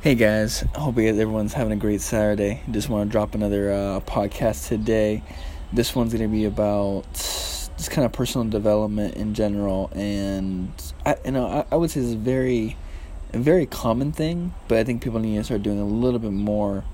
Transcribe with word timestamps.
Hey 0.00 0.14
guys, 0.14 0.60
hope 0.76 0.96
everyone's 0.96 1.54
having 1.54 1.72
a 1.72 1.76
great 1.76 2.00
Saturday. 2.00 2.62
Just 2.70 2.88
want 2.88 3.08
to 3.08 3.10
drop 3.10 3.34
another 3.34 3.72
uh, 3.72 4.00
podcast 4.06 4.68
today. 4.68 5.24
This 5.72 5.92
one's 5.92 6.12
going 6.12 6.22
to 6.22 6.32
be 6.32 6.44
about 6.44 7.12
just 7.12 7.90
kind 7.90 8.04
of 8.06 8.12
personal 8.12 8.48
development 8.48 9.16
in 9.16 9.34
general, 9.34 9.90
and 9.92 10.70
I, 11.04 11.16
you 11.24 11.32
know, 11.32 11.48
I, 11.48 11.66
I 11.72 11.76
would 11.76 11.90
say 11.90 11.98
it's 11.98 12.12
a 12.12 12.16
very, 12.16 12.76
a 13.32 13.38
very 13.38 13.66
common 13.66 14.12
thing, 14.12 14.54
but 14.68 14.78
I 14.78 14.84
think 14.84 15.02
people 15.02 15.18
need 15.18 15.34
to 15.34 15.42
start 15.42 15.64
doing 15.64 15.80
a 15.80 15.84
little 15.84 16.20
bit 16.20 16.30
more. 16.30 16.84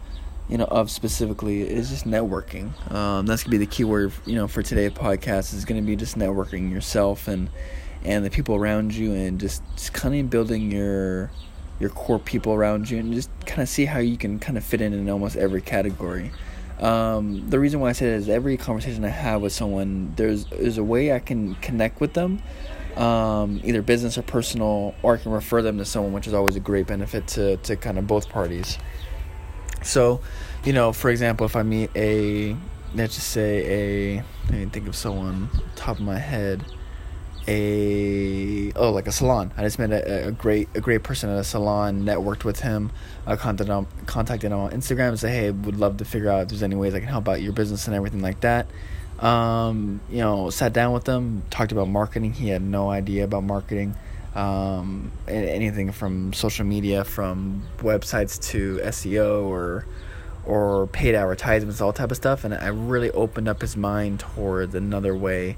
You 0.48 0.56
know, 0.56 0.64
of 0.64 0.90
specifically 0.90 1.60
is 1.60 1.90
just 1.90 2.06
networking. 2.06 2.72
Um, 2.90 3.26
that's 3.26 3.42
gonna 3.42 3.50
be 3.50 3.58
the 3.58 3.66
key 3.66 3.84
word. 3.84 4.14
You 4.24 4.36
know, 4.36 4.48
for 4.48 4.62
today's 4.62 4.92
podcast 4.92 5.52
is 5.52 5.66
gonna 5.66 5.82
be 5.82 5.94
just 5.94 6.16
networking 6.16 6.70
yourself 6.72 7.28
and 7.28 7.50
and 8.02 8.24
the 8.24 8.30
people 8.30 8.54
around 8.54 8.94
you, 8.94 9.12
and 9.12 9.38
just, 9.38 9.62
just 9.76 9.92
kind 9.92 10.14
of 10.14 10.30
building 10.30 10.70
your 10.70 11.30
your 11.84 11.90
core 11.90 12.18
people 12.18 12.54
around 12.54 12.88
you 12.88 12.96
and 12.98 13.12
just 13.12 13.28
kind 13.44 13.60
of 13.60 13.68
see 13.68 13.84
how 13.84 13.98
you 13.98 14.16
can 14.16 14.38
kind 14.38 14.56
of 14.56 14.64
fit 14.64 14.80
in 14.80 14.94
in 14.94 15.10
almost 15.10 15.36
every 15.36 15.60
category. 15.60 16.32
Um, 16.80 17.48
the 17.50 17.60
reason 17.60 17.78
why 17.78 17.90
I 17.90 17.92
say 17.92 18.06
that 18.06 18.16
is 18.16 18.28
every 18.30 18.56
conversation 18.56 19.04
I 19.04 19.08
have 19.10 19.42
with 19.42 19.52
someone, 19.52 20.14
there's 20.16 20.46
there's 20.46 20.78
a 20.78 20.82
way 20.82 21.12
I 21.12 21.18
can 21.18 21.56
connect 21.56 22.00
with 22.00 22.14
them, 22.14 22.42
um, 22.96 23.60
either 23.64 23.82
business 23.82 24.16
or 24.16 24.22
personal, 24.22 24.94
or 25.02 25.14
I 25.14 25.18
can 25.18 25.30
refer 25.30 25.60
them 25.60 25.76
to 25.76 25.84
someone, 25.84 26.14
which 26.14 26.26
is 26.26 26.32
always 26.32 26.56
a 26.56 26.60
great 26.60 26.86
benefit 26.86 27.26
to 27.28 27.58
to 27.58 27.76
kind 27.76 27.98
of 27.98 28.06
both 28.06 28.30
parties. 28.30 28.78
So, 29.82 30.22
you 30.64 30.72
know, 30.72 30.94
for 30.94 31.10
example, 31.10 31.44
if 31.44 31.54
I 31.54 31.62
meet 31.62 31.90
a 31.94 32.56
let's 32.94 33.16
just 33.16 33.28
say 33.28 34.16
a 34.18 34.24
let 34.46 34.52
me 34.52 34.66
think 34.66 34.88
of 34.88 34.96
someone 34.96 35.50
top 35.76 35.98
of 35.98 36.02
my 36.02 36.18
head 36.18 36.64
a 37.46 38.72
oh 38.74 38.90
like 38.90 39.06
a 39.06 39.12
salon. 39.12 39.52
I 39.56 39.62
just 39.62 39.78
met 39.78 39.90
a, 39.90 40.28
a 40.28 40.32
great 40.32 40.68
a 40.74 40.80
great 40.80 41.02
person 41.02 41.30
at 41.30 41.38
a 41.38 41.44
salon. 41.44 42.04
Networked 42.04 42.44
with 42.44 42.60
him. 42.60 42.90
I 43.26 43.36
contacted 43.36 43.68
him, 43.68 43.86
contacted 44.06 44.52
him 44.52 44.58
on 44.58 44.70
Instagram 44.70 45.10
and 45.10 45.20
said, 45.20 45.30
hey, 45.30 45.50
would 45.50 45.78
love 45.78 45.98
to 45.98 46.04
figure 46.04 46.30
out 46.30 46.42
if 46.42 46.48
there's 46.48 46.62
any 46.62 46.76
ways 46.76 46.94
I 46.94 47.00
can 47.00 47.08
help 47.08 47.28
out 47.28 47.42
your 47.42 47.52
business 47.52 47.86
and 47.86 47.96
everything 47.96 48.20
like 48.20 48.40
that. 48.40 48.66
Um, 49.18 50.00
you 50.10 50.18
know, 50.18 50.50
sat 50.50 50.72
down 50.72 50.92
with 50.92 51.06
him, 51.06 51.42
talked 51.50 51.72
about 51.72 51.88
marketing. 51.88 52.32
He 52.32 52.48
had 52.48 52.62
no 52.62 52.90
idea 52.90 53.24
about 53.24 53.44
marketing. 53.44 53.94
Um, 54.34 55.12
anything 55.28 55.92
from 55.92 56.32
social 56.32 56.66
media, 56.66 57.04
from 57.04 57.62
websites 57.78 58.42
to 58.50 58.78
SEO 58.78 59.44
or 59.44 59.86
or 60.44 60.88
paid 60.88 61.14
advertisements, 61.14 61.80
all 61.80 61.92
type 61.92 62.10
of 62.10 62.16
stuff. 62.16 62.44
And 62.44 62.52
I 62.52 62.66
really 62.66 63.10
opened 63.10 63.48
up 63.48 63.62
his 63.62 63.76
mind 63.76 64.20
towards 64.20 64.74
another 64.74 65.16
way 65.16 65.56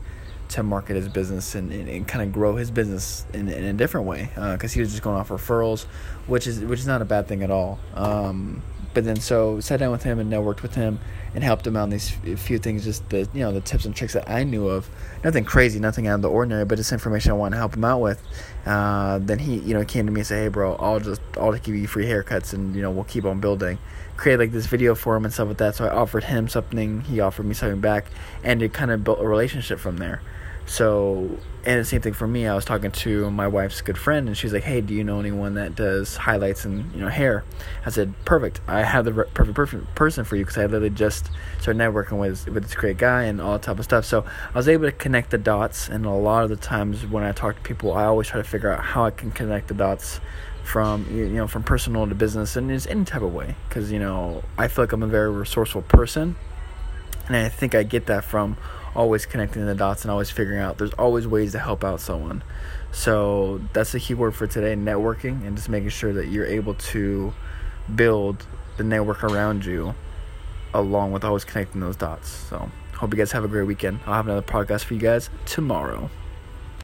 to 0.48 0.62
market 0.62 0.96
his 0.96 1.08
business 1.08 1.54
and, 1.54 1.72
and, 1.72 1.88
and 1.88 2.08
kind 2.08 2.22
of 2.22 2.32
grow 2.32 2.56
his 2.56 2.70
business 2.70 3.24
in, 3.32 3.48
in 3.48 3.64
a 3.64 3.72
different 3.72 4.06
way 4.06 4.28
because 4.34 4.72
uh, 4.72 4.74
he 4.74 4.80
was 4.80 4.90
just 4.90 5.02
going 5.02 5.16
off 5.16 5.28
referrals, 5.28 5.84
which 6.26 6.46
is 6.46 6.60
which 6.60 6.80
is 6.80 6.86
not 6.86 7.02
a 7.02 7.04
bad 7.04 7.26
thing 7.26 7.42
at 7.42 7.50
all. 7.50 7.78
Um, 7.94 8.62
but 8.96 9.04
then 9.04 9.16
so 9.16 9.60
sat 9.60 9.78
down 9.78 9.92
with 9.92 10.04
him 10.04 10.18
and 10.18 10.32
networked 10.32 10.62
with 10.62 10.74
him 10.74 10.98
and 11.34 11.44
helped 11.44 11.66
him 11.66 11.76
out 11.76 11.82
on 11.82 11.90
these 11.90 12.08
few 12.08 12.56
things, 12.56 12.82
just 12.82 13.06
the 13.10 13.28
you 13.34 13.40
know 13.40 13.52
the 13.52 13.60
tips 13.60 13.84
and 13.84 13.94
tricks 13.94 14.14
that 14.14 14.26
I 14.26 14.42
knew 14.42 14.68
of. 14.68 14.88
Nothing 15.22 15.44
crazy, 15.44 15.78
nothing 15.78 16.06
out 16.06 16.14
of 16.14 16.22
the 16.22 16.30
ordinary, 16.30 16.64
but 16.64 16.76
just 16.76 16.92
information 16.92 17.30
I 17.30 17.34
want 17.34 17.52
to 17.52 17.58
help 17.58 17.76
him 17.76 17.84
out 17.84 18.00
with. 18.00 18.26
Uh, 18.64 19.18
then 19.18 19.38
he 19.38 19.56
you 19.56 19.74
know 19.74 19.84
came 19.84 20.06
to 20.06 20.12
me 20.12 20.20
and 20.20 20.26
said, 20.26 20.44
"Hey, 20.44 20.48
bro, 20.48 20.76
I'll 20.76 20.98
just 20.98 21.20
I'll 21.36 21.52
give 21.52 21.74
you 21.74 21.86
free 21.86 22.06
haircuts 22.06 22.54
and 22.54 22.74
you 22.74 22.80
know 22.80 22.90
we'll 22.90 23.04
keep 23.04 23.26
on 23.26 23.38
building." 23.38 23.76
Create 24.16 24.38
like 24.38 24.52
this 24.52 24.64
video 24.64 24.94
for 24.94 25.14
him 25.14 25.26
and 25.26 25.34
stuff 25.34 25.48
like 25.48 25.58
that. 25.58 25.74
So 25.74 25.84
I 25.84 25.90
offered 25.90 26.24
him 26.24 26.48
something, 26.48 27.02
he 27.02 27.20
offered 27.20 27.44
me 27.44 27.52
something 27.52 27.82
back, 27.82 28.06
and 28.42 28.62
it 28.62 28.72
kind 28.72 28.90
of 28.90 29.04
built 29.04 29.20
a 29.20 29.28
relationship 29.28 29.78
from 29.78 29.98
there. 29.98 30.22
So, 30.66 31.38
and 31.64 31.80
the 31.80 31.84
same 31.84 32.00
thing 32.00 32.12
for 32.12 32.26
me. 32.26 32.46
I 32.46 32.54
was 32.54 32.64
talking 32.64 32.90
to 32.90 33.30
my 33.30 33.46
wife's 33.46 33.80
good 33.80 33.96
friend, 33.96 34.26
and 34.26 34.36
she's 34.36 34.52
like, 34.52 34.64
"Hey, 34.64 34.80
do 34.80 34.94
you 34.94 35.04
know 35.04 35.20
anyone 35.20 35.54
that 35.54 35.76
does 35.76 36.16
highlights 36.16 36.64
and 36.64 36.92
you 36.92 37.00
know 37.00 37.08
hair?" 37.08 37.44
I 37.84 37.90
said, 37.90 38.14
"Perfect. 38.24 38.60
I 38.66 38.82
have 38.82 39.04
the 39.04 39.12
perfect, 39.12 39.54
perfect 39.54 39.94
person 39.94 40.24
for 40.24 40.34
you 40.34 40.44
because 40.44 40.58
I 40.58 40.62
literally 40.62 40.90
just 40.90 41.30
started 41.60 41.80
networking 41.80 42.18
with 42.18 42.48
with 42.48 42.64
this 42.64 42.74
great 42.74 42.98
guy 42.98 43.24
and 43.24 43.40
all 43.40 43.52
that 43.52 43.62
type 43.62 43.78
of 43.78 43.84
stuff." 43.84 44.04
So 44.04 44.24
I 44.52 44.58
was 44.58 44.68
able 44.68 44.86
to 44.86 44.92
connect 44.92 45.30
the 45.30 45.38
dots, 45.38 45.88
and 45.88 46.04
a 46.04 46.10
lot 46.10 46.42
of 46.42 46.50
the 46.50 46.56
times 46.56 47.06
when 47.06 47.22
I 47.22 47.30
talk 47.32 47.56
to 47.56 47.62
people, 47.62 47.92
I 47.92 48.04
always 48.04 48.26
try 48.26 48.42
to 48.42 48.48
figure 48.48 48.72
out 48.72 48.80
how 48.80 49.04
I 49.04 49.10
can 49.12 49.30
connect 49.30 49.68
the 49.68 49.74
dots 49.74 50.20
from 50.66 51.06
you 51.12 51.28
know 51.28 51.46
from 51.46 51.62
personal 51.62 52.08
to 52.08 52.14
business 52.14 52.56
and 52.56 52.70
in 52.72 52.80
any 52.90 53.04
type 53.04 53.22
of 53.22 53.32
way 53.32 53.54
because 53.68 53.92
you 53.92 54.00
know 54.00 54.42
I 54.58 54.66
feel 54.66 54.82
like 54.82 54.92
I'm 54.92 55.02
a 55.04 55.06
very 55.06 55.30
resourceful 55.30 55.82
person, 55.82 56.34
and 57.26 57.36
I 57.36 57.48
think 57.48 57.74
I 57.74 57.82
get 57.82 58.06
that 58.06 58.24
from 58.24 58.56
always 58.94 59.26
connecting 59.26 59.66
the 59.66 59.74
dots 59.74 60.02
and 60.02 60.10
always 60.10 60.30
figuring 60.30 60.60
out 60.60 60.78
there's 60.78 60.92
always 60.94 61.26
ways 61.26 61.52
to 61.52 61.58
help 61.58 61.84
out 61.84 62.00
someone. 62.00 62.42
So 62.92 63.60
that's 63.72 63.92
the 63.92 64.00
key 64.00 64.14
word 64.14 64.34
for 64.34 64.46
today 64.46 64.74
networking 64.74 65.46
and 65.46 65.56
just 65.56 65.68
making 65.68 65.90
sure 65.90 66.12
that 66.14 66.28
you're 66.28 66.46
able 66.46 66.74
to 66.74 67.34
build 67.94 68.46
the 68.78 68.84
network 68.84 69.22
around 69.22 69.64
you 69.64 69.94
along 70.72 71.12
with 71.12 71.24
always 71.24 71.44
connecting 71.44 71.80
those 71.80 71.96
dots. 71.96 72.28
So 72.28 72.70
hope 72.94 73.12
you 73.12 73.18
guys 73.18 73.32
have 73.32 73.44
a 73.44 73.48
great 73.48 73.66
weekend. 73.66 74.00
I'll 74.06 74.14
have 74.14 74.26
another 74.26 74.46
podcast 74.46 74.84
for 74.84 74.94
you 74.94 75.00
guys 75.00 75.28
tomorrow. 75.44 76.10